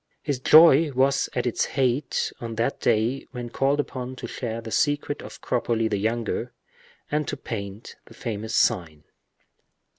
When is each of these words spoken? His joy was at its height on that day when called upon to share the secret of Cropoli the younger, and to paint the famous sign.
His 0.23 0.39
joy 0.39 0.91
was 0.93 1.29
at 1.35 1.45
its 1.45 1.63
height 1.65 2.31
on 2.41 2.55
that 2.55 2.79
day 2.79 3.27
when 3.33 3.51
called 3.51 3.79
upon 3.79 4.15
to 4.15 4.25
share 4.25 4.59
the 4.59 4.71
secret 4.71 5.21
of 5.21 5.41
Cropoli 5.41 5.87
the 5.87 5.99
younger, 5.99 6.53
and 7.11 7.27
to 7.27 7.37
paint 7.37 7.95
the 8.05 8.15
famous 8.15 8.55
sign. 8.55 9.03